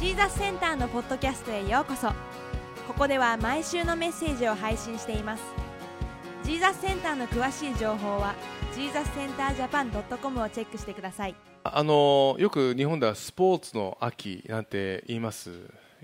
[0.00, 2.08] ジーザスセンターのポッドキャストへようこそ。
[2.08, 5.42] ここでは毎週のメッセージを配信しています。
[6.42, 8.34] ジーザスセンターの詳しい情報は
[8.74, 11.34] ジーザスセンタージャパン .com をチェックしてください。
[11.62, 15.50] あのよく日本ではスポーツの秋なんて言います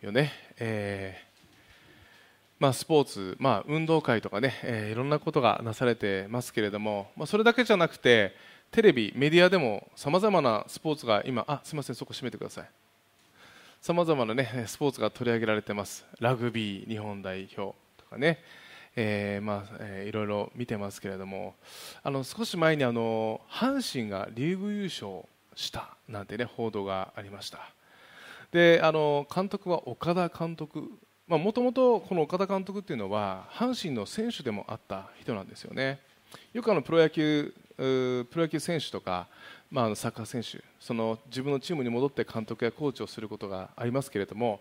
[0.01, 1.31] よね、えー
[2.59, 8.35] まあ、スポーツ、まあ、運動会とかね、えーいろんなことがなされてますけれども、まあ、それだけじゃなくて
[8.71, 12.69] テレビ、メディアでもさまざまなスポーツが今あすみませんそこ閉めてください。
[13.81, 16.05] さまざまな、ね、スポーツが取り上げられてます。
[16.19, 18.39] ラグビー日本代表とかね、
[18.95, 21.55] えーまあえーいろいろ見てますけれども。
[22.03, 25.23] あの少し前にあの阪神がリーグ優勝
[25.55, 27.71] したなんて、ね、報道がありました。
[28.53, 30.85] であの監督は岡田監督。
[31.27, 36.01] もともとこの岡田監督っていうのは阪神の選手でもあった人なんですよね。
[36.53, 39.27] よくあのプロ野球プロ野球選手とか、
[39.71, 44.61] まあ、サッカー選手その自分のチームに戻って監督やコーチをすることがありますけれども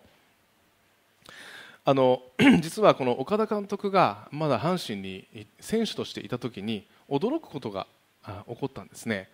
[1.84, 2.22] あの
[2.60, 5.26] 実はこの岡田監督がまだ阪神に
[5.58, 7.86] 選手としていた時に驚くことが
[8.22, 9.28] あ起こったんですね、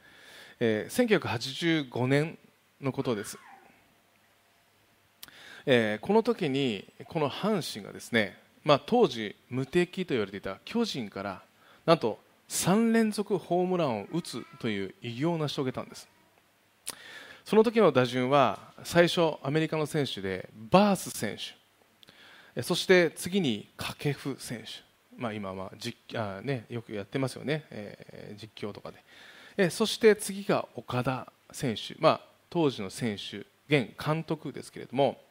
[0.61, 2.39] えー1985年
[2.81, 3.39] のことです、
[5.67, 11.43] えーこの時にこの阪神がですね、まあ、当時無敵と言われていた巨人から
[11.85, 16.09] なんと3連続ホームランを打つという偉業を成し遂げたんです。
[17.45, 21.55] その時の打順は最初アメリカの選手でバース選手。
[22.57, 24.67] えそして次に掛布選手、
[25.17, 29.05] まあ、今は実あ、ね、よくやってますよね、えー実況とかで。
[29.57, 35.26] えそして次が岡田選手、まあ、当時の選手現監督ですけれども。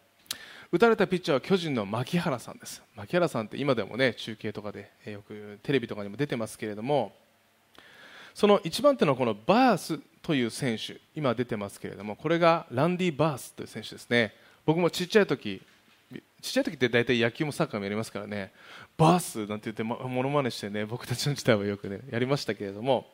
[0.72, 2.82] 打たれたピッチャーは巨人の牧原さんです。
[2.96, 7.14] 牧原さんって今でもね中継とかでよくテレビとかにも出てますけれども
[8.34, 14.34] その一番手のこのバースという選手今出てますけれどもこれがランディ・バースという選手ですね。
[14.66, 15.62] 僕もちっちゃい時
[16.42, 18.52] ちっちゃい時って大体野球もサッカーもやりますからね。
[18.98, 23.08] バースなんて言ってものまねしてね僕たちの時代はよくねやりましたけれども、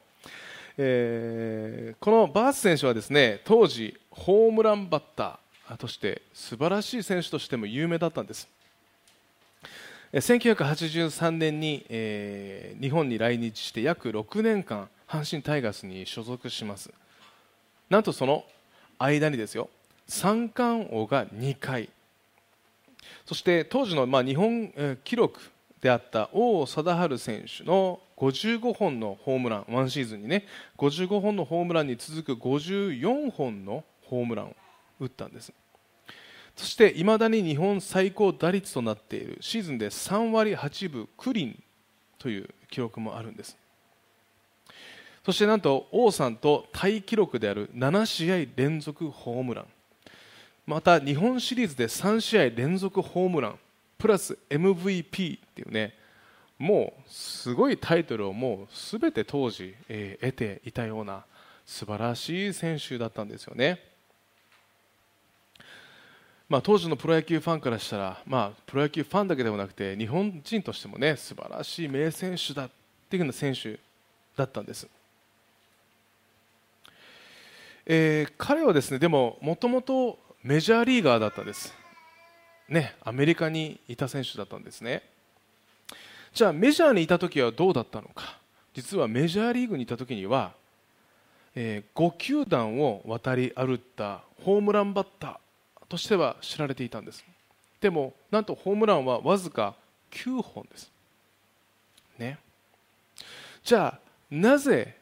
[0.78, 5.38] えーこのバース選手はですね当時ホームランバッター
[5.78, 8.48] として素晴らしい選手としても有名だったんです。
[10.14, 16.92] 1983年に、えー日本に来日して約6年間阪神タイガースに所属します。
[17.90, 18.44] なんとその
[18.98, 19.70] 間にですよ
[20.08, 21.90] 三冠王が2回。
[23.26, 25.40] そして当時のまあ日本記録
[25.82, 30.46] であった王貞治選手の55本のホームランワンシーズンにね
[30.78, 34.56] 55本のホームランに続く54本のホームランを
[35.00, 35.54] 打ったんです。
[36.56, 41.60] そしていまだに日本最高打率となっているシーズンで3割8分9厘
[42.20, 43.58] という記録もあるんです
[45.26, 49.66] そしてなんと王さんとタイ記録である7試合連続ホームラン
[50.66, 53.60] また日本シリーズで3試合連続ホームラン
[53.98, 55.96] プラス MVP っていうね
[56.62, 61.26] もうすごいタイトルをもうすべて当時、えー得ていたような
[61.66, 63.91] 素晴らしい選手だったんですよね。
[66.52, 72.70] まあ、当時のプロ野球ファンからしたら、まあ、プロ野球ファンだけではなくて日本人としてもね素晴らしい名選手だっ
[73.10, 73.80] ていうような選手
[74.36, 74.86] だったんです、
[77.86, 81.74] えー彼はですねでももともとメジャーリーガーだったんです、
[82.68, 85.04] ね、アメリカにいた選手だったんですね。
[86.34, 88.38] じゃあメジャーにいた時はどうだったのか。
[88.74, 90.52] 実はメジャーリーグにいた時には、
[91.56, 95.38] えー5球団を渡り歩ったホームランバッター
[95.92, 97.26] としては知られていたんです。
[97.82, 99.76] でもなんとホームランはわずか
[100.12, 100.90] 9本です。
[102.18, 102.40] ね。
[103.62, 104.96] じゃあなぜ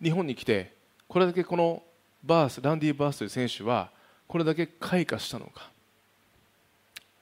[0.00, 0.72] 日本に来て
[1.08, 1.82] これだけこの
[2.22, 3.90] バースランディ・バースという選手は
[4.28, 5.68] これだけ開花したのか。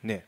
[0.02, 0.26] ね。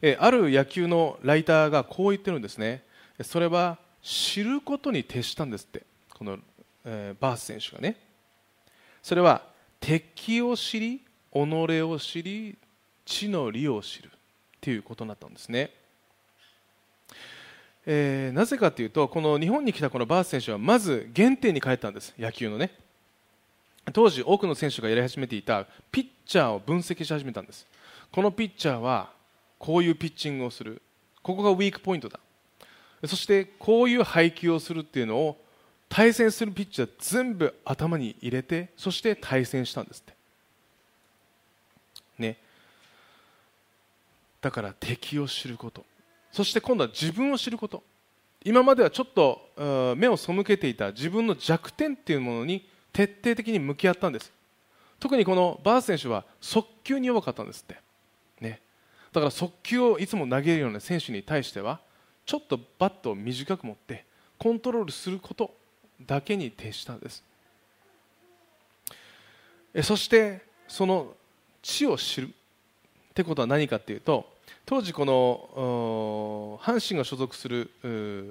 [0.00, 2.82] えある野球のライターがこう言ってるんですね。
[3.22, 5.82] それは知ることに徹したんですって。
[6.14, 6.38] この、
[6.86, 7.96] えーバース選手がね。
[9.02, 9.42] それは
[9.80, 11.05] 敵を知り
[11.44, 12.56] 己を知り
[13.04, 14.10] 地の利を知るっ
[14.60, 15.70] ていうことになったんですね、
[17.84, 22.14] えーなぜかというとこの日本に来たこのバース選手はまず原点に帰ったんです。
[22.18, 22.72] 野球のね。
[23.92, 27.66] 当時多くの選手がやり始めていたピッチャーを分析し始めたんです。
[28.10, 29.10] このピッチャーは
[29.58, 30.82] こういうピッチングをする。
[31.22, 32.18] ここがウィークポイントだ。
[33.06, 35.36] そしてこういう配球をするっていうのを
[35.88, 40.15] 対戦するピッチャー全部頭に入れてそして対戦したんですって。
[42.18, 42.38] ね。
[44.40, 45.84] だから敵を知ること。
[46.32, 47.82] そして今度は自分を知ること。
[48.44, 50.92] 今まではちょっと目を背けていた。
[50.92, 54.32] 自分の弱点っていうものに徹底的に向き合ったんです。
[54.98, 57.76] 特にこのバース選手は速球に弱かったんですって、
[58.40, 58.60] ね、
[59.12, 61.80] だから速球をいつも投げるような選手に対しては
[62.24, 64.06] ちょっとバットを短く持って
[64.38, 65.54] コントロールすること
[66.00, 67.22] だけに徹したんです。
[69.82, 71.14] そしてその
[71.66, 72.28] 地を知る。
[72.28, 72.32] っ
[73.12, 74.30] てことは何かっていうと
[74.66, 77.70] 当時この阪神が所属する、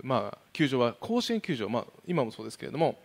[0.03, 2.95] まあ、球場は甲子園球場、まあ、今もそうですけれども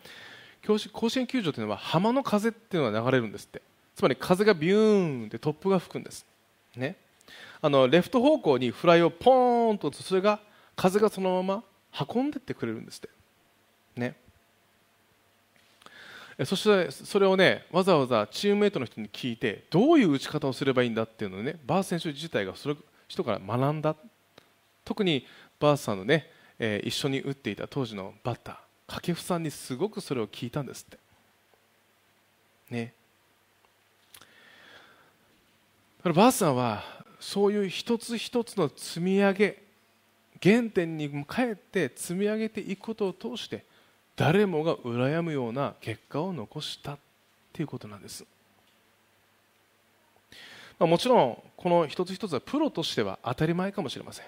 [0.67, 3.63] 甲子園球場というのは浜の風っていうのが流れるんですって。
[3.97, 6.25] つまり風がビューンって突風が吹くんです、
[6.75, 6.97] ね、
[7.61, 10.41] あのレフト方向にフライをポーンとそれが
[10.77, 11.63] 風がそのま
[11.97, 13.09] ま運んでってくれるんですって。
[13.97, 14.15] ね。
[16.45, 22.77] そしてそれをねわざわざチームメートの人に聞いてどういう打ち方をすればいいんだっていうのをねバース選手自体がそれ
[23.09, 23.97] 人から学んだ。
[24.85, 25.27] 特に
[25.59, 28.57] バースさんのね、えー、一緒に打っていた当時のバッター
[28.87, 30.99] 掛布さんにすごくそれを聞いたんですって。
[32.71, 32.95] ね。
[36.03, 36.83] バースさんは
[37.21, 39.63] そういう一つ一つの積み上げ
[40.43, 43.65] 原点に帰って積み上げていくことを通して
[44.21, 46.99] 誰もが羨むような結果を残した
[47.55, 48.27] ということなんです、
[50.79, 54.27] まあ、もちろんこの一つ一つはプロとしては当たり前かもしれません、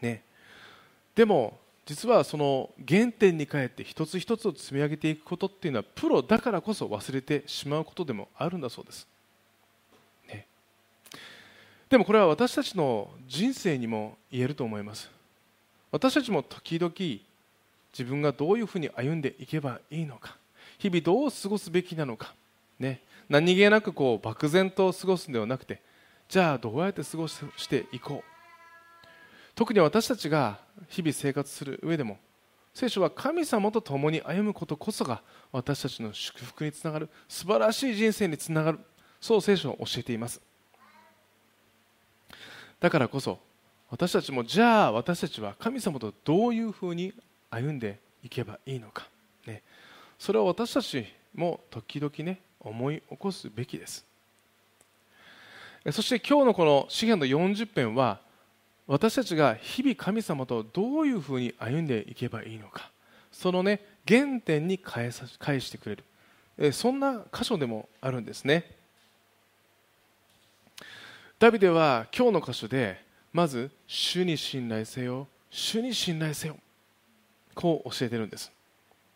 [0.00, 0.22] ね、
[1.16, 9.08] でも実はその原点に帰って一つ一つを積み上げていくことっていうのはプロだからこそ忘れてしまうことでもあるんだそうです、
[10.28, 10.46] ね、
[11.90, 15.10] でもこれは私たちの人生にも言えると思います。
[15.90, 16.92] 私たちも時々
[17.96, 20.36] 自分がどういうふうに歩んでいけばいいのか。
[20.78, 22.34] 日々どう過ごすべきなのか、
[22.78, 25.80] ね、何気なくこう漠然と過ごすのではなくて
[26.28, 28.36] じゃあどうやって過ごしていこう。
[29.54, 30.58] 特に私たちが
[30.88, 32.18] 日々生活する上でも
[32.74, 38.80] 聖書は神様と共に歩むことこそが私たちの祝福につながる素晴らしい人生につながる
[39.18, 40.42] そう聖書は教えています。
[42.78, 43.38] だからこそ
[43.88, 47.14] 私たちもじゃあ私たちは神様とどういうふうに
[47.50, 49.08] 歩んでいけばいいのか、
[49.46, 49.62] ね、
[50.18, 54.04] それを私たちも時々ね思い起こすべきです。
[55.92, 58.20] そして今日のこの詩篇の40編は
[58.88, 62.90] 私たちが日々神様とどういうふうに歩んでいけばいいのか。
[63.30, 65.96] そのね原点に返さ返してくれ
[66.58, 66.72] る。
[66.72, 68.64] そんな箇所でもあるんですね。
[71.38, 75.28] ダビデは今日の箇所でまず主に信頼せよ。
[75.50, 76.56] 主に信頼せよ。
[77.56, 78.52] こう教えてるんです、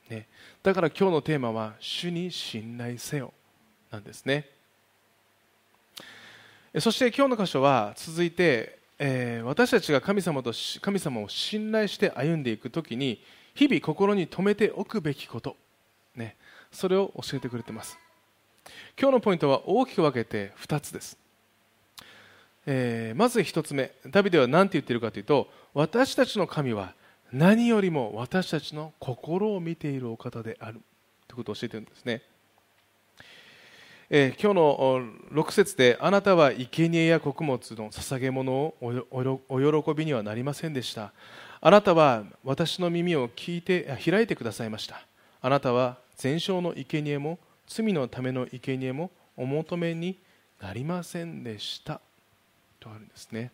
[0.09, 0.27] ね、
[0.63, 3.33] だから今日のテーマは主に信頼せよ。
[3.93, 4.49] なんですね。
[6.79, 13.21] そして今日の箇所は続いて、えー、私たちが神様と神様を信頼して歩んでいくときに
[13.55, 15.57] 日々心に留めておくべきこと、
[16.15, 16.37] ね、
[16.71, 17.99] それを教えてくれています。
[18.99, 21.17] 今日のポイントは大きく分けて2つです、
[22.67, 23.91] えー、まず1つ目。
[24.07, 26.95] ダビデは何て言っているかというと私たちの神は
[27.33, 30.81] 何よりも私たちの心を見ているお方である
[31.29, 32.23] ということを教えているんですね、
[34.11, 38.75] えー、今日の6節であなたは生贄や穀物の捧げ物を
[39.49, 41.13] お喜びにはなりませんでした。
[41.61, 45.07] あなたは私の耳を聞いて開いてくださいました。
[45.41, 47.39] あなたは全焼の生贄も
[47.69, 50.19] 罪のための生贄もお求めに
[50.61, 52.01] なりませんでした。
[52.81, 53.53] とあるんですね。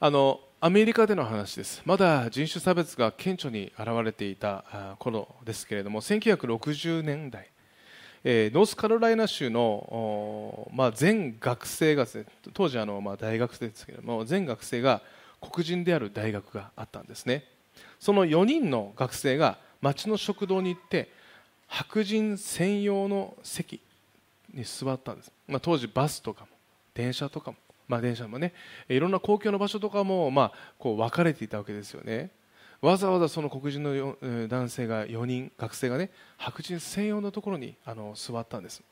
[0.00, 1.82] あのアメリカでの話です。
[1.84, 7.48] まだ人種差別が顕著に現れていた頃ですけれども1960年代、
[8.22, 12.06] えー、ノースカロライナ州の、まあ、全学生が、
[12.54, 15.02] 当時あの、まあ、大学生ですけれども全学生が
[15.40, 17.42] 黒人である大学があったんですね。
[17.98, 21.10] その4人の学生が町の食堂に行って
[21.66, 23.80] 白人専用の席
[24.54, 26.46] に座ったんです、まあ、当時バスとかも
[26.94, 27.56] 電車とかも
[27.88, 28.52] まあ、電車もね
[28.88, 32.30] いろんな公共の場所とかも、まあ、こう分かれていたわけですよね。
[32.82, 34.16] わざわざその黒人の
[34.48, 38.82] 男性が4人学生がね白人専用のところにあの座ったんです、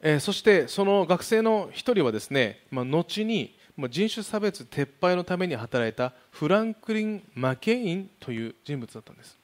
[0.00, 3.54] えー、そしてその学生の1人はですね、まあ、後に
[3.90, 9.38] 人種差別撤廃のために働いたフランクリン・マケインという人物だったんです。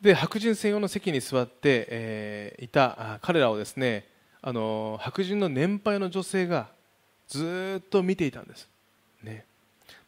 [0.00, 4.08] で白人専用の席に座って、えー、いた彼らをですね
[4.42, 6.68] あの白人の年配の女性が
[7.28, 8.68] ずっと見ていたんです、
[9.22, 9.44] ね。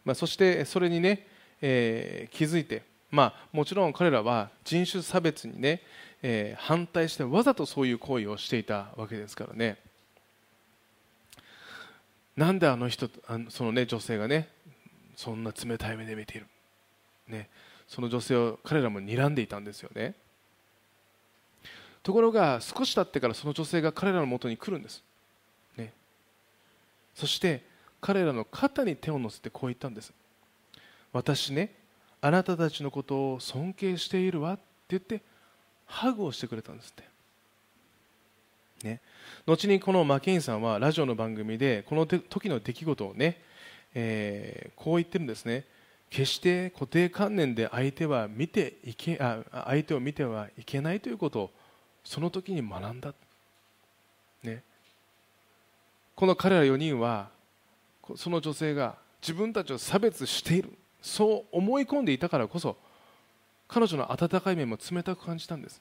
[0.05, 1.27] まあ、そしてそれにね、
[1.61, 5.83] えー、気づいて、まあ、もちろん彼らは人種差別にね、
[6.23, 9.79] えー、反対してわざとそういう行為をしていたわけですからね。
[12.37, 14.49] なんであの人あのその、ね、女性がね
[15.17, 16.47] そんな冷たい目で見ている、
[17.29, 17.51] ね、
[17.87, 20.15] その女性を彼らも睨んでいたんですよね。
[22.03, 25.03] ところが少し経ってからその女性が彼らのもとに来るんです、
[25.77, 25.93] ね、
[27.15, 27.65] そして
[28.01, 30.13] 彼らの肩に手を乗せてこう言ったんです。
[31.13, 31.75] 私ね
[32.21, 35.23] あなたたちのことを尊敬しているわって言って
[35.87, 37.13] ハグをしてくれたんですって。
[38.85, 39.01] ね、
[39.47, 43.41] 後にこのマケインさんはラジオの番組でこの時の出来事をね、
[43.95, 45.65] えー、こう言ってるんですね。
[46.11, 51.51] 決して固定観念で相手は見ていけあ相手を見てはいけないということを
[52.05, 53.15] その時に学んだ、
[54.43, 54.63] ね、
[56.15, 57.29] この彼ら4人は
[58.17, 60.73] その女性が自分たちを差別している。
[61.01, 62.77] そう思い込んでいたからこそ
[63.67, 65.81] 彼女の温かい面も冷たく感じたんです。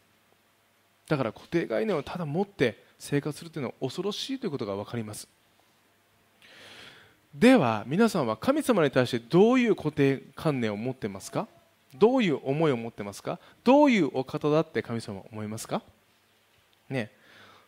[1.08, 5.28] だから固定概念をただ持って生活するというのは恐ろしいということが分かります。
[7.36, 11.48] では皆さんは神様に対してどういう固定観念を持ってますか？
[11.96, 13.40] どういう思いを持ってますか？
[13.64, 15.82] どういうお方だって神様は思いますか？
[16.92, 17.12] ね。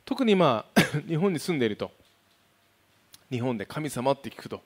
[0.06, 0.66] 特に今
[1.08, 1.92] 日本に住んでいると。
[3.32, 4.62] 日本で神様って聞くと、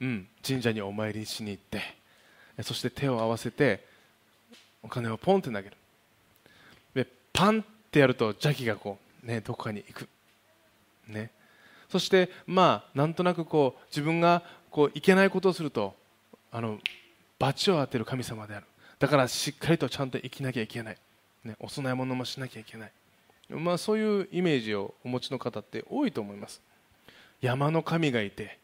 [0.00, 1.80] うん、神社にお参りしに行って
[2.62, 3.86] そして手を合わせて
[4.82, 5.76] お金をポンって投げる。
[6.92, 10.08] でパンってやると邪気がこうね、どこかに行く、
[11.08, 11.30] ね、
[11.90, 15.94] そしてまあなんとなくこう自分がこういけないことをすると
[16.50, 16.78] あの
[17.38, 18.66] 罰を当てる神様である。
[18.98, 20.96] だからしっかりとちゃんと生きなきゃいけない、
[21.44, 22.92] ね、お供え物もしなきゃいけない、
[23.50, 26.60] まあ、そういうイメージをお持ちの方って多いと思います。
[27.40, 28.58] 山の神がいて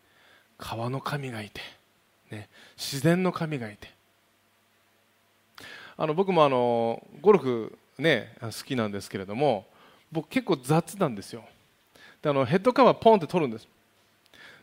[0.58, 1.60] 川の神がいて、
[2.30, 3.94] ね、自然の神がいて。
[5.98, 9.66] あの僕もあのゴルフ、ね、好きなんですけれども
[10.12, 11.44] 僕結構雑なんですよ。
[12.22, 13.66] であのヘッドカバーポンって取るんです。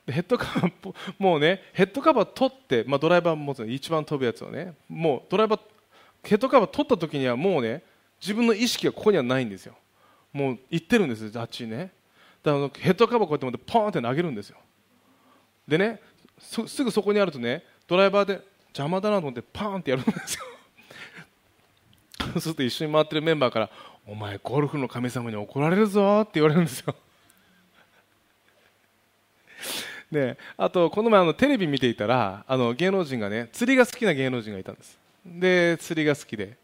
[0.05, 5.59] ヘッドカバーもうねヘッドカバー取って、まあ、ドライバー持つ一番飛ぶやつをねもうドライバー
[6.23, 7.83] ヘッドカバー取った時にはもうね
[8.21, 9.75] 自分の意識がここにはないんですよ。
[10.33, 11.91] もう行ってるんですあっちね。
[12.43, 14.57] だからヘッドカバーこうやって持ってポンって投げるんですよ。
[15.67, 16.01] でね
[16.39, 20.43] すぐそこにあるとねドライバーで邪魔だなと思ってパーンってやるんですよ。
[22.33, 23.69] そうすると一緒に回ってるメンバーから
[24.07, 26.95] お前ゴルフの神様に怒られるぞって言われるんですよ。
[30.11, 34.97] であとこの前あのテレビ見ていたらあの芸能人がね釣りが好きな芸能人がいたんです。
[35.25, 36.57] で釣りが好きで、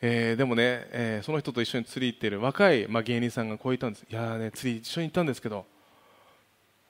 [0.00, 4.06] えー、でもね、えー、その人と一緒に釣り行ってる若い、まあ、芸人さんがこう言ったんです。
[4.08, 5.66] いやね釣り一緒に行ったんですけど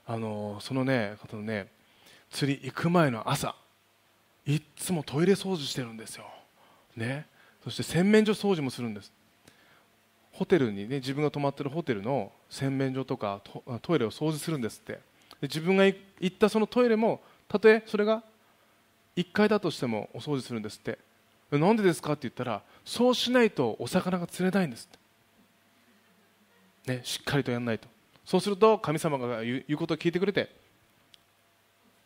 [0.07, 1.69] あのそのね方のね
[2.31, 3.55] 釣り行く前の朝
[4.47, 6.25] いつもトイレ掃除してるんですよ。
[6.97, 7.27] ね。
[7.65, 9.13] そして洗面所掃除もするんです。
[10.33, 13.41] ホテルにね自分が泊まってるホテルの洗面所とか
[13.83, 14.93] トイレを掃除するんですって。
[14.93, 15.01] で
[15.43, 15.97] 自分が行
[16.27, 18.23] ったそのトイレもたとえそれが
[19.17, 20.99] 1階だとしてもお掃除するんですって。
[21.51, 22.13] なんでですか？
[22.13, 24.89] って言ったらそうしないとお魚が釣れないんです、
[26.87, 27.89] ね、しっかりとやらないと。
[28.25, 30.55] そうすると神様が言うことを聞いてくれて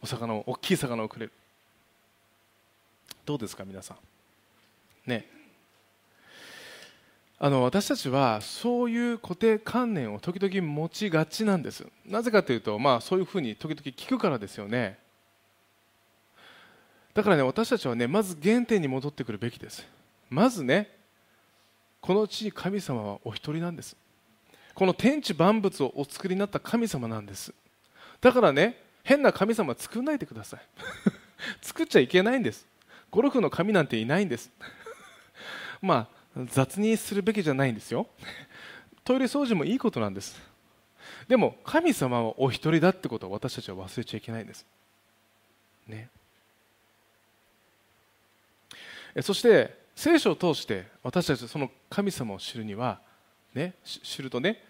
[0.01, 1.33] お魚を大きい魚をくれる。
[3.27, 3.97] どうですか皆さん？
[5.11, 5.27] ね。
[7.45, 11.85] あの私たちはそういう固定観念を時々持ちがちなんです。
[12.07, 15.02] なぜかというと、まあ、そういうふうに時々聞くからですよね。
[17.15, 19.87] だからね私たちはねまず原点に戻ってくるべきです。
[20.31, 20.91] まずね
[22.01, 23.97] この地に神様はお一人なんです。
[24.75, 27.53] この天地万物をお作りになった神様なんです。
[28.21, 30.61] だからね変な神様作らないでください。
[31.61, 32.67] 作っちゃいけないんです。
[33.11, 34.51] ゴルフの神なんていないんです。
[35.83, 38.07] まあ雑にするべきじゃないんですよ。
[39.05, 40.41] トイレ掃除もいいことなんです。
[41.29, 44.65] でも神様はお一人だってことを私たちは忘れちゃいけないんです。
[45.87, 46.09] ね。
[49.21, 53.01] そして聖書を通して私たちその神様を知るには
[53.55, 54.65] ね知るとね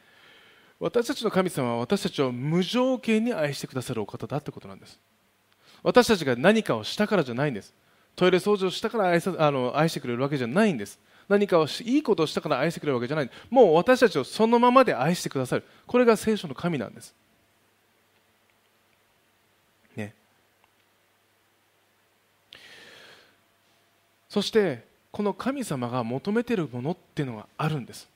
[0.80, 4.98] 私たちの神様は私たちを無条件に愛してくださるお方だってことなんです。
[5.84, 7.72] 私たちが何かをしたからじゃないんです。
[8.16, 10.98] トイレ掃除をしたから愛さあの愛してくれるわけじゃないんです。
[11.28, 13.30] 何かをいいことをしたから愛してくれるわけじゃない。
[13.48, 15.64] もう私たちをそのままで愛してくださる。
[15.86, 17.14] これが聖書の神なんです
[19.96, 20.14] ね
[24.32, 28.08] そしてこの神様が求めているものっていうのがあるんです。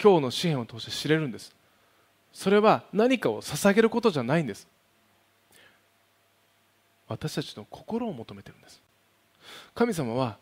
[0.00, 1.52] 今日の支援を通して知れるんです。
[2.32, 4.68] それは何かを捧げることじゃないんです。
[7.08, 8.80] 私たちの心を求めてるんです。
[9.74, 10.38] 神様は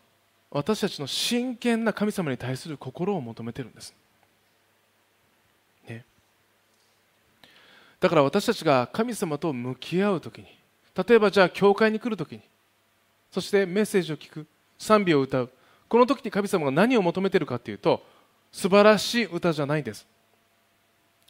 [0.50, 3.95] 私たちの真剣な神様に対する心を求めてるんです、
[5.88, 6.05] ね、
[7.99, 10.49] だから私たちが神様と向き合う時に
[11.09, 12.43] 例えばじゃあ教会に来る時に
[13.31, 14.47] そしてメッセージを聞く。
[14.79, 15.51] 賛美を歌う。
[15.89, 18.03] この時に神様が何を求めているかというと
[18.53, 20.07] 素晴らしい歌じゃないです。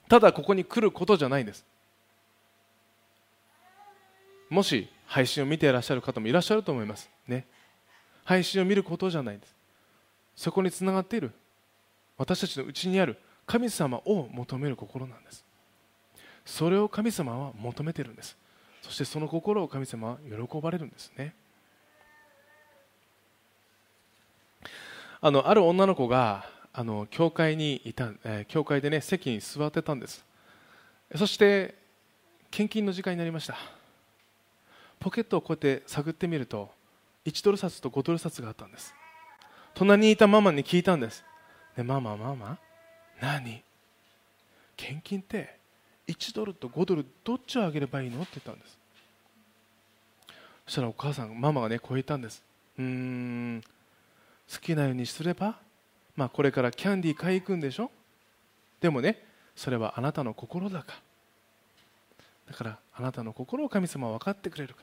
[0.09, 1.65] ただここに来ることじゃないです。
[4.49, 7.11] もし配信を見ていらっしゃる方もいらっしゃると思います。
[7.27, 7.47] ね。
[8.25, 9.55] 配信を見ることじゃないんです。
[10.37, 11.33] そこにつながっている。
[12.17, 13.19] 私たちのうちにある。
[13.47, 15.45] 神様を求める心なんです。
[16.45, 18.37] それを神様は求めているんです。
[18.83, 21.13] そしてその心を神様は喜ばれるんです。
[21.17, 21.35] ね。
[25.21, 30.25] あのある女の子があの教会にいた、え、教会でね席に座ってたんです。
[31.17, 31.75] そして
[32.51, 33.57] 献金の時間になりました。
[35.01, 36.71] ポケットをこうやって探ってみると
[37.25, 38.95] 1ドル札と5ドル札があったんです。
[39.75, 41.25] 隣にいたママに聞いたんです、
[41.77, 42.59] ね、ママママ？
[43.21, 43.63] 何？
[44.77, 45.57] 献金って
[46.07, 48.23] 1ドルと5ドルどっちをあげればいいの？
[48.23, 48.79] って言ったんです。
[50.67, 52.43] そしたらお母さんママがねこう言ったんです。
[52.79, 53.65] うーん。
[54.53, 55.59] 好きなようにすれば、
[56.17, 57.91] まあ、これからキャンディー買いに行くんでしょ？
[58.81, 59.23] でもね
[59.55, 60.95] それはあなたの心だか。
[62.47, 64.75] らだからあなたの心を神様は分かってくれる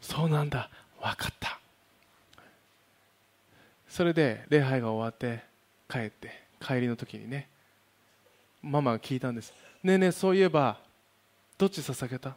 [0.00, 0.70] そうなんだ。
[1.00, 1.58] 分かった。
[3.88, 5.42] それで礼拝が終わって
[5.88, 6.30] 帰って
[6.60, 7.48] 帰りの時にね
[8.62, 9.52] ママが聞いたんです。
[9.82, 10.78] ねえねえそういえば
[11.58, 12.36] どっち捧げた？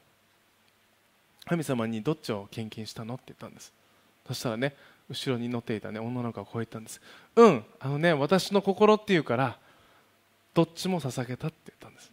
[1.45, 3.13] 神様にどっちを献金したの？
[3.13, 3.71] って言ったんです。
[4.27, 4.75] そしたらね
[5.09, 7.01] 後ろに乗っていた、ね、女の子がこう言ったんです。
[7.35, 9.57] うんあのね私の心っていうから
[10.53, 12.11] どっちも捧げたって言ったんです。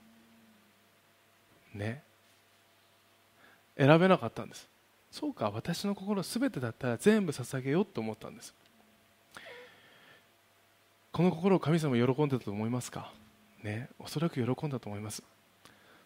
[1.74, 2.02] ね。
[3.78, 4.68] 選べなかったんです。
[5.10, 8.54] そうか私の心すべてだったら全部捧げようと思ったんです。
[11.12, 13.12] この心を神様喜んでたと思いますか？
[13.62, 13.88] ね。
[13.98, 15.22] おそらく喜んだと思います。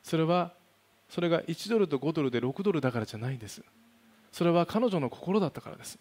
[0.03, 0.53] それは
[1.09, 3.63] それが1ドルと5ドルで6ドルだからじゃないんです。
[4.33, 5.99] それは彼女の心だったからです。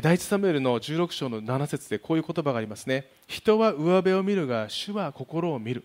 [0.00, 3.10] 第一サムエルの16章の7節でこういう言葉がありますね。
[3.26, 5.84] 人は上辺を見るが主は心を見る。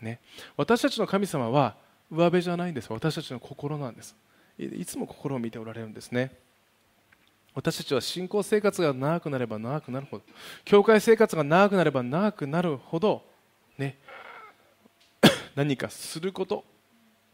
[0.00, 0.20] ね、
[0.56, 1.76] 私たちの神様は
[2.10, 2.90] 上辺じゃないんです。
[2.90, 4.16] 私たちの心なんです。
[4.58, 6.32] いつも心を見ておられるんですね。
[7.54, 10.24] 私たちは信仰生活が長くなれば長くなるほど
[10.64, 13.24] 教会生活が長くなれば長くなるほど
[13.76, 13.98] ね。
[15.54, 16.64] 何かすること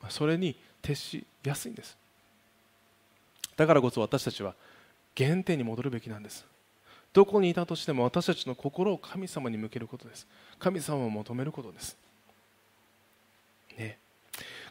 [0.09, 1.97] それに徹しやすいんです。
[3.57, 4.57] だからこそ私たちは
[5.16, 6.46] 原点に戻るべきなんです。
[7.12, 10.27] どこにいたとしても私たちの心を神様に向けることです。
[10.59, 11.96] 神様を求めることです。
[13.79, 13.98] ね、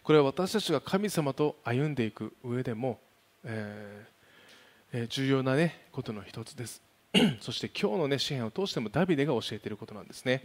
[0.03, 2.99] これは私たちが神様と歩んでいく上でも、
[3.45, 6.81] えー、重要な、ね、ことの一つです。
[7.39, 10.43] そして今日の、ね、支援を通してもダビデが教えていることなんですね。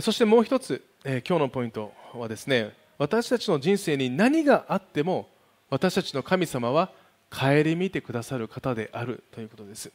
[0.00, 5.28] そしてもう一つ、えー、今日のポイントはですね私たちの人生に何があっても
[5.68, 6.92] 私たちの神様は
[7.32, 9.90] 顧みてくださる方であるということです。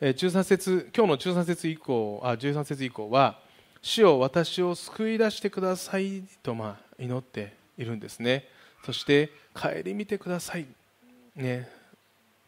[0.00, 3.38] 13節今日の13節以降あ13節以降は
[3.82, 8.48] 主を私を救い出してくださいとまあ祈っているんですね。
[8.84, 10.66] そして顧みてください。
[11.36, 11.68] ね。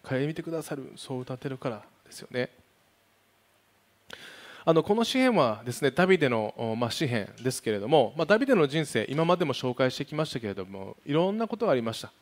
[0.02, 2.50] 顧みてくださるそう歌ってるからですよね。
[4.66, 12.12] あのこの詩篇はですねダビデの、まあ、詩篇ですけれども、まあ、ダビデの人生今までも紹介してきましたけれどもいろんなことがありました。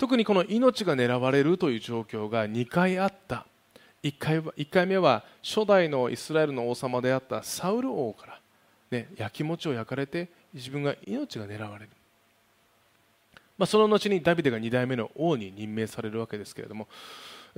[0.00, 3.44] 特にこの命が狙われるという状況が2回あった。
[4.02, 8.40] 1回 ,1 回目は初代のイスラエルの王様であったサウル王から
[8.90, 11.90] ね、焼き餅を焼かれて自分が命が狙われる、
[13.58, 16.88] まあ、その後にダビデが2代目の王に任命されるわけですけれども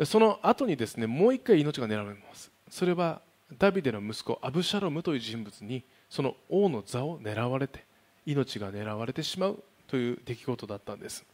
[0.04, 2.50] その後にですねもう一回命が狙われます。
[2.68, 3.20] それは
[3.56, 7.84] ダビデの息子アブシャロムという人物にその王の座を狙われて
[8.26, 11.24] 命が狙われてしまうという出来事だったんです、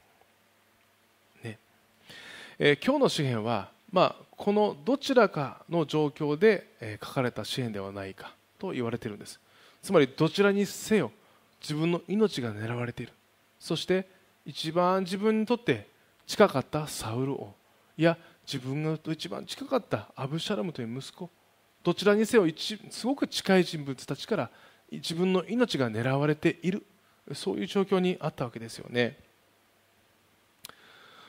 [2.60, 9.38] えー、今日の詩篇は、まあ、このどちらかの状況で、えー、書かれた詩篇ではないかと言われているんです。
[9.80, 11.12] つまりどちらにせよ
[11.60, 13.12] 自分の命が狙われている。
[13.60, 14.08] そして
[14.44, 15.86] 一番自分にとって
[16.26, 17.54] 近かったサウル王
[17.96, 21.30] いや自分が一番近かったアブシャラムという息子
[21.84, 22.46] どちらにせよ
[22.90, 24.50] すごく近い人物たちから
[24.90, 26.84] 自分の命が狙われている。
[27.34, 29.27] そういう状況にあったわけですよね。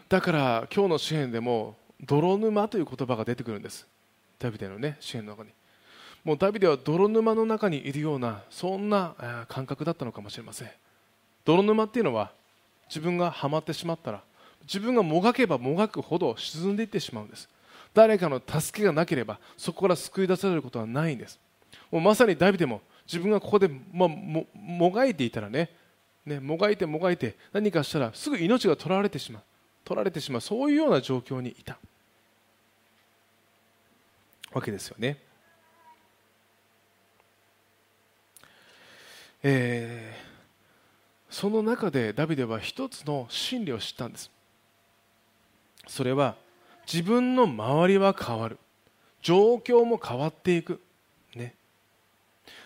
[0.10, 3.86] だから今日の詩篇でも泥沼という言葉が出てくるんです。
[4.39, 5.52] ダビデのね詩篇の中に。
[6.24, 10.69] もうダビデは泥沼の中にいるようなそんな感覚だったのかもしれません。
[11.45, 12.32] 泥沼っていうのは
[12.89, 14.24] 自分がはまってしまったら
[14.63, 17.48] 自分がもがけばもがくほど沈んでいってしまうんです。
[17.93, 21.39] 誰かの助けがなければそこから救い出されることはないんです。
[21.91, 25.69] もうまさにダビデも自分がここで、まあ、ももがいていたらね
[26.26, 29.43] ねもがいてもがいて何かしたらすぐ命が取られてしまう。
[29.89, 31.80] 取られてしまうそういうような状況にいた。
[34.54, 35.17] わけですよね。
[39.41, 44.30] えー、その中でダビデは一つの真理を知ったんです。
[45.88, 46.36] それは
[46.86, 48.60] 自分の周りは変わる。
[49.23, 50.80] 状況も変わっていく、
[51.36, 51.56] ね、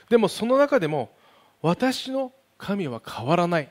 [0.09, 1.09] でもその中でも
[1.61, 3.69] 私の神は変わらない。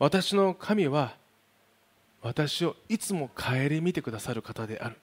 [0.00, 1.19] 私の神は
[2.22, 4.96] 私をいつも顧みてくださる方である。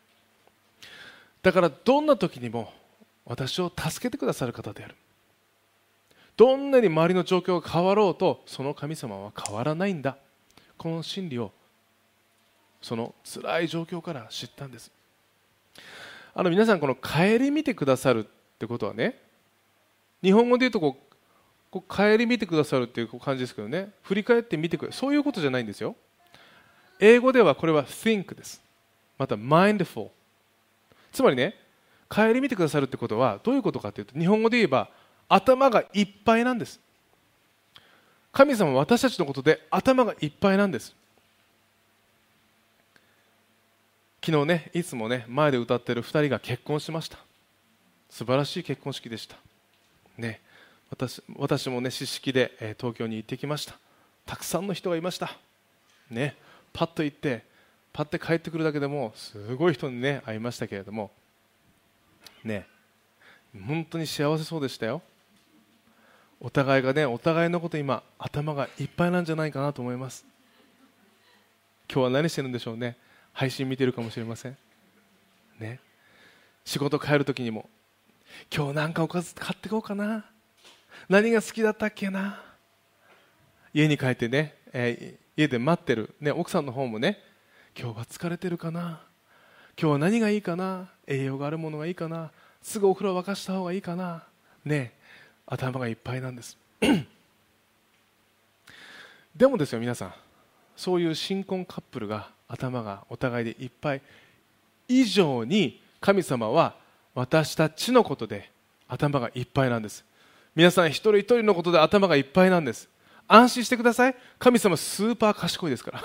[1.42, 2.72] だからどんな時にも
[3.26, 4.96] 私を助けてくださる方である。
[6.36, 10.18] どんなに周りの状況が変わろうとその神様は変わらないんだ。
[10.78, 11.52] この真理を
[12.82, 14.92] その辛い状況から知ったんです。
[16.36, 19.20] あの皆さんこの顧みてくださるってことはね
[20.22, 21.16] 日本語で言うとこう
[21.72, 23.90] こう顧みてくださるっていう感じですけどね。
[24.04, 25.96] 振り返ってみてくれそういうことじゃないんですよ。
[27.00, 28.62] 英語ではこれは think です。
[29.18, 30.10] また mindful
[31.12, 31.56] つまりね
[32.10, 34.90] 顧みてくださるってことはどういうことかというと日本語で言えば
[35.28, 36.80] 頭がいっぱいなんです。
[38.32, 40.96] 神様は私たちのことで頭がいっぱいなんです。
[44.24, 47.18] 昨日ねいつもね前で歌ってる2人が結婚しました。
[48.10, 49.36] 素晴らしい結婚式でした。
[50.18, 50.40] ね
[50.90, 53.76] 私私もね知識で、え、東京に行ってきました。
[54.26, 55.38] たくさんの人がいました。
[56.10, 56.36] ね。
[56.78, 57.44] パッと行って
[57.92, 61.10] パッて帰ってくるだけでもすごい人にね会いましたけれども。
[62.44, 62.68] ね
[63.66, 65.02] 本当に幸せそうでしたよ。
[66.40, 70.24] お互いがねお互いのこと今頭がいっぱいなんじゃないかなと思います。
[71.92, 72.96] 今日は何してるんでしょうね。
[73.34, 74.56] 配信見てるかもしれません。
[75.58, 75.80] ね。
[76.64, 77.68] 仕事帰る時にも
[78.56, 80.26] 今日なんかおかず買ってこうかな。
[81.10, 82.40] 何が好きだったっけな。
[83.74, 87.20] 家に帰ってね、えー、家で待ってる、ね、奥さんの方もね
[87.80, 89.02] 今日は疲れてるかな？
[89.80, 90.90] 今日は何がいいかな？
[91.06, 92.32] 栄養があるものがいいかな？
[92.64, 94.24] すぐお風呂沸かした方がいいかな？
[94.66, 94.94] ね
[95.46, 96.58] 頭がいっぱいなんです。
[99.36, 100.14] でもですよ皆さん
[100.76, 104.02] そういう新婚カップルが頭がお互いでいっぱい。
[104.88, 106.76] 以上に神様は
[107.14, 108.50] 私たちのことで
[108.88, 110.04] 頭がいっぱいなんです。
[110.56, 112.90] 皆さん一人一人のことで頭がいっぱいなんです。
[113.28, 114.16] 安心してください。
[114.40, 116.04] 神様スーパー賢いですから。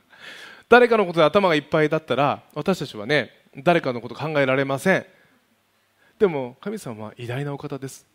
[0.68, 5.06] 誰かのことで頭がいっぱいだったら私たちはね誰かのこと考えられません。
[6.18, 8.06] でも神様は偉大なお方です。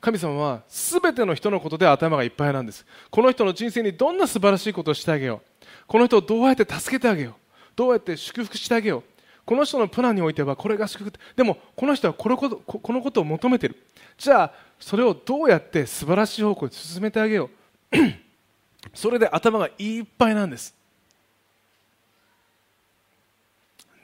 [0.00, 2.86] 神様は全ての人のことで頭がいっぱいなんです。
[3.10, 5.66] この人の人生にどんな素晴らしいことをしてあげよう。
[5.86, 7.34] この人をどうやって助けてあげよう。
[7.74, 9.17] どうやって祝福してあげよう。
[9.48, 13.76] この人のプランにおいてはこれが祝福でもこの人はこのことこのことを求めてる。
[14.18, 17.48] じゃあそれをどうやって素晴らしい方向に進めてあげよ
[17.90, 17.96] う。
[18.92, 20.76] それで頭がいっぱいなんです。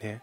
[0.01, 0.23] ね。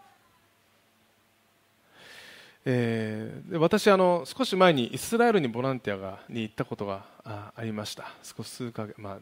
[2.65, 8.11] えー、私あの少し前にイスラエルにボランティアがに行ったことがありました。
[8.23, 9.17] 少し数か月、まあ、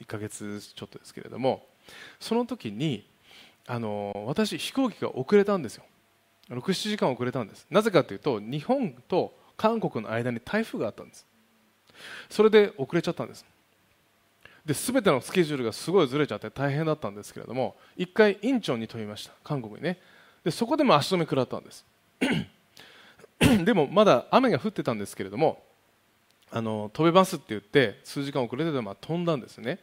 [0.00, 1.66] 1か月ちょっとですけれども。
[2.20, 3.09] その時に
[3.72, 5.84] あの私飛行機が遅れたんですよ。
[6.50, 7.68] 67時間遅れたんです。
[7.70, 11.24] なぜかというと日本と韓国の間に台風があったんです。
[12.28, 13.46] それで遅れちゃったんです。
[14.66, 20.00] で全てのスケジュールがすごいずれちゃって大変だったんですけれども1回インチョンに飛びました韓国にね。
[20.42, 21.86] でそこでも足止め食らったんです。
[23.64, 25.62] でもまだ雨が降ってたんですけれども
[26.50, 29.78] あの飛べますって言って数時間遅れてでも飛んだんですね。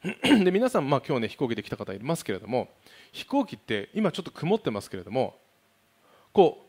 [0.22, 2.68] で皆さん、まあ、今日ね飛行機で来た方いますけれども
[3.12, 5.36] 飛行機って今ちょっと曇ってますけれども
[6.32, 6.68] こう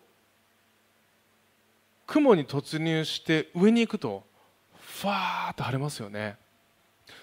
[2.07, 4.23] 雲に突入して上に行くと
[4.79, 6.37] ファーッと晴れますよね。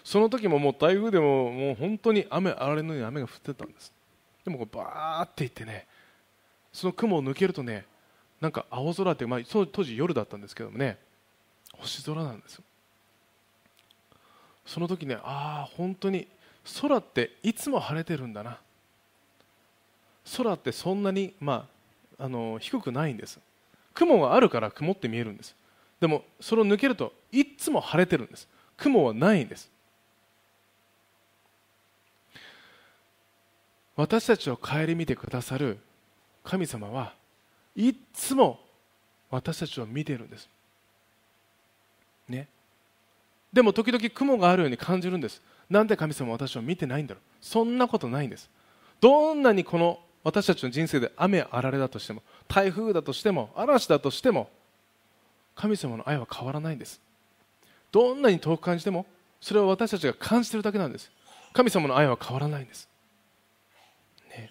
[0.05, 3.93] その時ももう台風でももう本当に雨あられのように雨が降ってたんです。
[4.45, 5.87] でもこうバーっていってね
[6.73, 7.85] その雲を抜けるとね
[8.41, 10.99] なんか青空って、まあ、当時夜だったんですけどもね
[11.73, 12.65] 星空なんですよ。
[14.67, 16.29] その時ねああ本当に
[16.81, 18.59] 空っていつも晴れてるんだな。
[20.37, 21.69] 空ってそんなに、ま
[22.19, 23.39] あ、あの低くないんです。
[23.95, 25.55] 雲があるから曇って見えるんです。
[26.01, 28.49] でもそれを抜けるといつも晴れてるんです。
[28.77, 29.71] 雲はないんです。
[33.95, 35.79] 私たちを顧みてくださる
[36.45, 37.15] 神様は
[37.75, 38.61] いつも
[39.31, 40.49] 私たちを見ているんです。
[43.53, 45.41] でも時々雲があるように感じるんです。
[45.71, 47.23] なんで神様は私を見てないんだろう。
[47.41, 48.51] そんなことないんです。
[49.01, 54.51] どんなにこの私たちの人生で雨あられだとしても台風だとしても嵐だとしても
[55.55, 57.01] 神様の愛は変わらないんです。
[57.93, 59.07] どんなに遠く感じても
[59.41, 61.11] それは私たちが感じてるだけなんです。
[61.53, 62.87] 神様の愛は変わらないんです、
[64.29, 64.51] ね、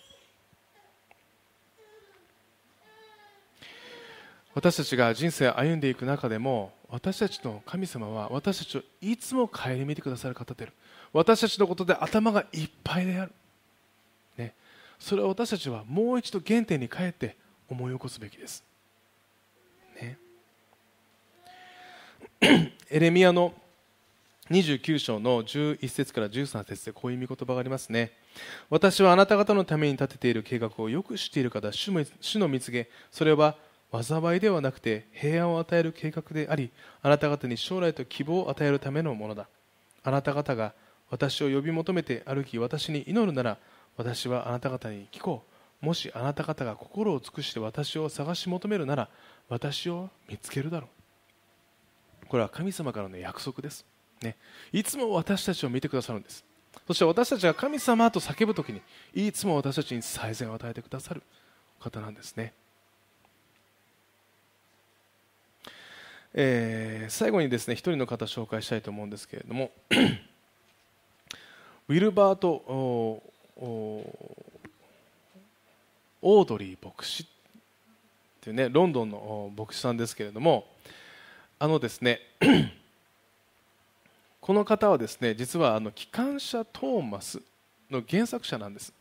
[4.56, 10.74] 私たちが人生を歩んでいく中でも私たちの神様は私たちをいつも顧みてくださる方である。
[11.16, 13.32] 私たちのことで頭がいっぱいである、
[14.38, 14.54] ね、
[15.00, 17.38] それを私たちはもう一度原点に帰って
[17.70, 18.66] 思い起こすべきです、
[20.02, 20.18] ね、
[22.92, 23.54] エレミアの
[24.52, 28.12] 29章の11節から13節でこういう見言葉がありますね。
[28.70, 31.92] 私はあなた方のために立てている計画をよく知っている方主
[32.38, 33.56] の蜜げそれは
[34.04, 39.48] 災いではなくて平安を与える計画でありあなた方に将来と希望を与えるためのものだ。
[40.04, 40.74] あなた方が
[41.10, 43.58] 私を呼び求めて歩き私に祈るなら
[43.98, 45.44] 私はあなた方に聞こ
[45.82, 45.86] う。
[45.86, 49.10] もしあなた方が心を尽くして私を探し求めるなら
[49.50, 50.88] 私を見つけるだろ
[52.24, 52.28] う。
[52.28, 53.86] これは神様からの約束です、
[54.22, 54.36] ね、
[54.74, 56.44] いつも私たちを見てくださるんです。
[56.88, 58.82] そして私たちが神様と叫ぶときに
[59.14, 61.24] いつも私たちに最善を与えてくださる
[61.80, 62.54] 方なんですね。
[66.38, 69.72] えー、最後にですね一人の方紹介したいと思うんですけれども
[71.88, 77.26] ウィルバート・オードリー牧師
[78.42, 80.66] というねロンドンの牧師さんですけれども
[81.58, 82.20] あのですね
[84.42, 87.42] この方はですね実はあの機関車トーマス
[87.90, 88.92] の原作者なんです。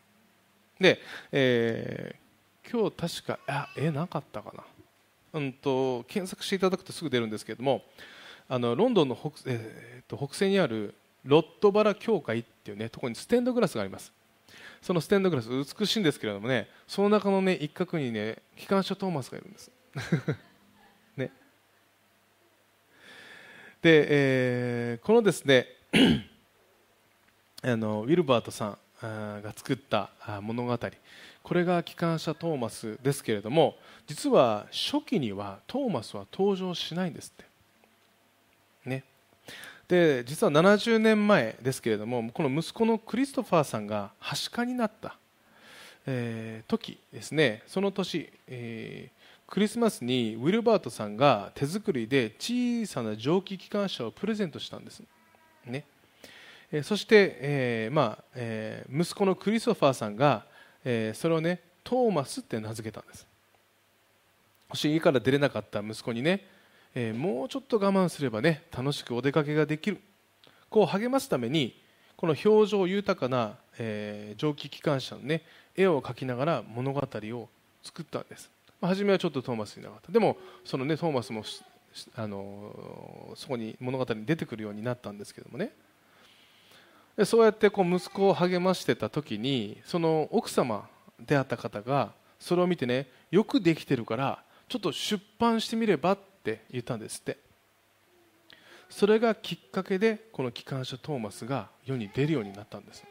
[0.78, 1.00] で、
[1.32, 4.62] えー、今日確かあえなかったかな。
[5.34, 7.82] うんと、検索していただくとすぐ出るんですけれども
[8.48, 10.94] あのロンドンの北,、えー、と北西にある
[11.24, 14.12] ロットバラ教会っていうねところにステンドグラスがあります。
[14.80, 19.70] そのステンドグラス美しいんですけれどもねその中のね一角にね機関車トーマスがいるんです。
[21.16, 21.32] ね。
[23.80, 25.66] で、えー、このですね
[27.62, 30.10] あのウィルバートさんが作った
[30.42, 30.78] 物語。
[31.44, 33.76] これが機関車トーマスですけれども
[34.06, 38.88] 実は初期にはトーマスは登場しないんですって。
[38.88, 39.04] ね。
[39.86, 45.18] で実は70年前ですけれどもこの息子のクリストファーさんがはしかになった、
[46.06, 47.62] えー、時ですね。
[47.66, 55.02] その年、えー、クリスマスにウィルバートさんが手作りで小さな蒸気機関車をプレゼントしたんです。
[55.66, 55.84] ね。
[56.72, 60.46] えそして、えーまあえー、息子のクリストファーさんが
[60.84, 63.26] えー、それをねトーマスって名付けたんです。
[64.68, 66.46] もし家から出れなかった息子にね、
[66.94, 70.00] えー、もうちょっと我慢すればね楽しくお出かけができる。
[70.70, 71.80] こう励ますために
[72.16, 75.42] この表情豊かな、えー、蒸気機関車のね
[75.76, 77.48] 絵を描きながら物語を
[77.82, 80.10] 作ったんです、まあ、初めはちょっとトーマスいなかった。
[80.10, 81.44] でもそのねトーマスも
[82.16, 85.70] あのそこに物語に出てくるようになったんですけどもね。
[87.16, 90.88] でそうやってこう息子を励ましてた時にその奥様
[91.20, 97.38] であった方がそれを見てねよくできてるからちょっと出版してみればって言ったんですって。
[98.90, 103.04] それがきっかけでこの機関車トーマスが世に出るようになったんです。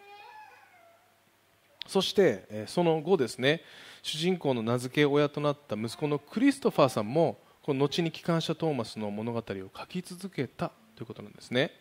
[1.88, 3.62] そしてその後ですね
[4.02, 11.72] 主人公の名付け親となった息子のクリストファーさんもこの後に機関車トーマスの物語を書き続けたということなんですね。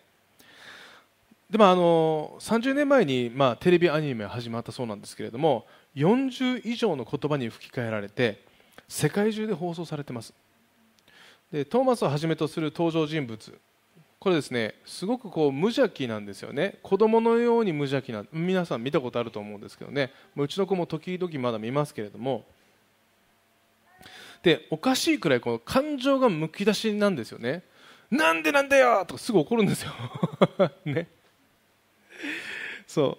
[1.53, 8.43] でもあの30年前に、まあ、テレビアニメ始まったそうなんですけれども40以上の言葉に吹き替えられて
[8.89, 10.33] 世界中で放送されてます。
[11.53, 13.59] でトーマスをはじめとする登場人物。
[14.19, 16.79] これですねすごくこう無邪気なんですよね。
[16.83, 20.11] 子供のように無邪気な皆さん見たことあると思うんですけどね。
[20.35, 22.47] うちの子も時々まだ見ますけれども。
[24.43, 27.63] でおかしいくらいこの感情がむき出しなんですよね。
[28.11, 29.93] なんでなんだよとかすぐ怒るんですよ。
[30.87, 31.09] ね。
[32.93, 33.19] そ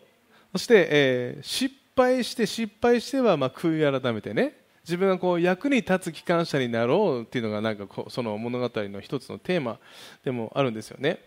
[0.53, 0.57] う。
[0.57, 4.55] そして、えー、失敗して失敗してはまあ悔い改めてね。
[4.83, 9.79] 自分がこう役に立つ機関車になろうっていうのがなんかこうその物語の一つのテーマ
[10.23, 11.19] でもあるんですよね。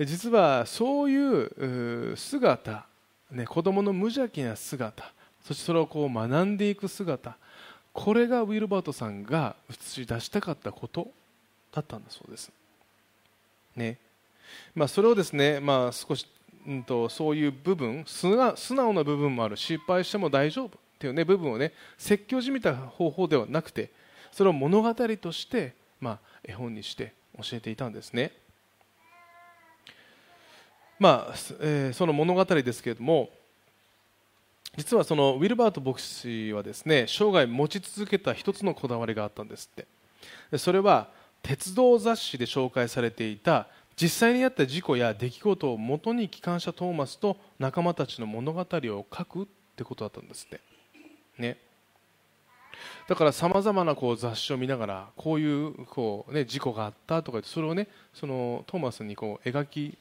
[0.00, 2.86] 実はそういう姿、
[3.30, 5.12] ね、子供の無邪気な姿
[5.44, 7.36] そしてそれをこう学んでいく姿
[7.92, 11.12] これがウィルバートさんが映し出したかったこと
[11.70, 12.50] だったんだそうです、
[13.76, 13.98] ね。
[14.74, 16.26] まあ、それをですね、まあ、少し
[16.66, 23.90] うんと、そういう部分素直な部分もある失敗しても大丈夫っていう、ね、部分をね説教じみた方法ではなくて
[24.32, 28.32] それを物語として、まあ、絵本にして教えていたんですね。
[30.98, 33.28] まあえ、その物語ですけれども
[34.76, 39.84] 実はそのウィルバート牧師はですね生涯持ち続けた一つのこだわりがあったんですっ
[40.50, 41.08] てそれは
[41.42, 43.68] 鉄道雑誌で紹介されていた
[44.00, 50.60] 実際にあった事故や出来事をもとに機関車トーマスと仲間たちの物語を書くってことだったんですって。
[51.38, 51.58] ね。
[53.08, 59.96] だからさまざまなこう雑誌を見ながらこういうこう、ね、事故があったとかそれをねそのトーマスにこう描き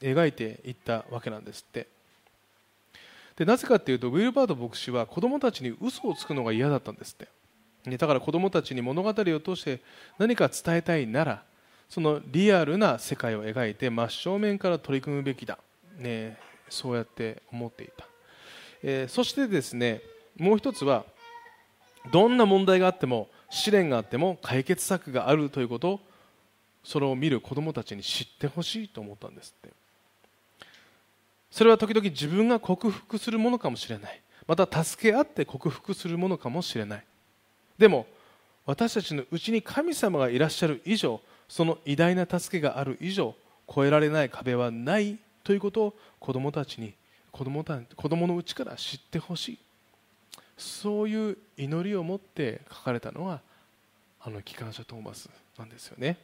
[0.00, 1.88] 描いていったわけなんですって。
[3.36, 7.28] でなぜかというとウィルバート牧師は子供たちに嘘をつくのが嫌だったんですって。
[7.90, 9.80] ねだから子供たちに物語を通して
[10.18, 11.42] 何か伝えたいなら
[11.92, 15.58] そのリアルな世界を描いて真正面から取り組むべきだ、
[15.98, 16.38] ね、
[16.70, 18.06] そうやって思っていた、
[18.82, 20.00] えー、そしてですね
[20.38, 21.04] もう一つは
[22.10, 26.00] どんな問題があっても試練があっても解決策があるということを
[26.82, 29.68] それを見る子どもたちに知ってほしいと思ったんですって。
[31.50, 34.22] それは時々自分が克服するものかもしれない。
[34.46, 37.04] また助け合って克服するものかもしれない。
[37.76, 38.06] でも
[38.64, 43.34] 私たちのうちに神様がいらっしゃる以上その偉大な助けがある以上
[43.68, 46.94] 越えられない壁はないということを子どもたちに
[47.30, 49.58] 子供た子供のうちから知ってほしい。
[50.56, 53.40] そういう祈りを持って書かれたのが
[54.20, 56.18] あの機関車トーマスなんですよね。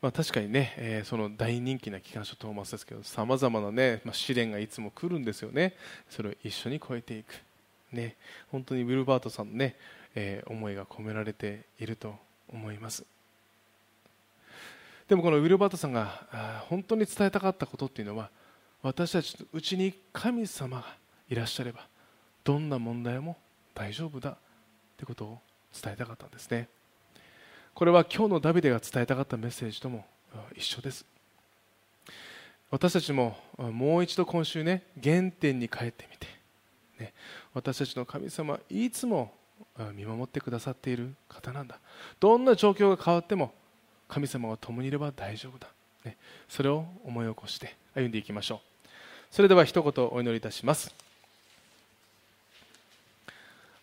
[0.00, 5.74] まあ、確かにね、えー、その大人気な機関車トーマスですけどさまざまな、ねまあ、試練がいつも来るんですよね。
[6.08, 7.34] それを一緒に超えていく、
[7.92, 8.16] ね、
[8.50, 9.76] 本当にウィルバートさんのね、
[10.14, 12.14] えー、思いが込められていると
[12.52, 13.04] 思います。
[15.08, 18.30] でもこのウィルバートさんが本当に伝えたかったことっていうのは
[18.80, 20.86] 私たちのうちに神様が
[21.28, 21.86] いらっしゃれば
[22.44, 23.36] どんな問題も
[23.74, 24.36] 大丈夫だ
[24.96, 25.38] ということを
[25.82, 26.68] 伝えたかったんですね。
[27.74, 30.04] これは今日のダビデが伝えたかったメッセージとも
[30.54, 31.04] 一緒です。
[32.70, 36.28] 私たちももう一度今週ね原点に帰ってみて、
[37.00, 37.12] ね、
[37.54, 39.32] 私たちの神様いつも
[39.94, 41.78] 見守ってくださっている方なんだ。
[42.20, 43.52] どんな状況が変わっても
[44.08, 45.68] 神様が共にいれば大丈夫だ、
[46.04, 46.16] ね、
[46.48, 48.88] それを思い起こして歩んでいきましょう。
[49.30, 50.94] それでは一言お祈りいたします。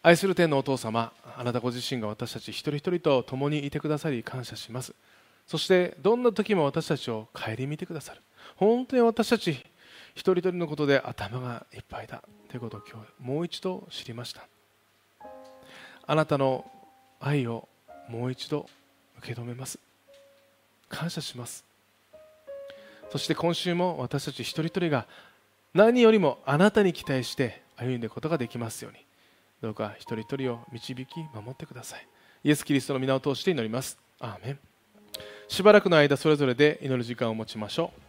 [0.04, 4.94] 愛する天のお父様あなたご自身が私たち一人一人と共にいてくださり感謝します。
[5.48, 8.22] そしてどんな時も私たちを顧みてくださる。
[8.56, 9.66] 本当に私たち
[10.18, 12.24] 一人一人のことで頭がいっぱいだ。
[12.50, 14.48] ということを今日もう一度知りました。
[16.08, 16.66] あなたの
[17.20, 17.70] 愛を
[18.10, 18.68] もう一度
[19.20, 19.78] 受け止めます。
[20.90, 21.64] 感謝します。
[23.12, 25.06] そして今週も私たち一人一人が
[25.76, 29.06] 何よりもあなたに期待して歩んでいくことができますように。
[29.62, 32.08] どうか一人一人を導き守ってください。
[32.44, 34.00] イエス・キリストの皆を通して祈ります。
[34.20, 34.60] アーメン。
[35.48, 38.07] しばらくの間それぞれで祈る時間を持ちましょう。